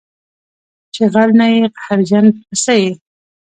چې 0.93 1.03
غل 1.13 1.29
نه 1.39 1.47
یې 1.53 1.63
قهرجن 1.75 2.25
په 2.47 2.53
څه 2.63 2.73
یې 2.81 2.91